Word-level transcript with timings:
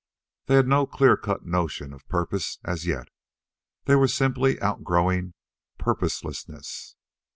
They 0.47 0.55
had 0.55 0.67
no 0.67 0.87
clear 0.87 1.15
cut 1.15 1.45
notion 1.45 1.93
of 1.93 2.07
purpose 2.09 2.57
as 2.63 2.87
yet. 2.87 3.09
They 3.85 3.95
were 3.95 4.07
simply 4.07 4.59
outgrowing 4.59 5.35
purposelessness. 5.77 6.95